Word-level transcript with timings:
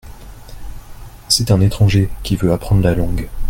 C’est 1.29 1.51
un 1.51 1.61
étranger 1.61 2.09
qui 2.23 2.35
veut 2.35 2.51
apprendre 2.53 2.81
la 2.81 2.95
langue. 2.95 3.29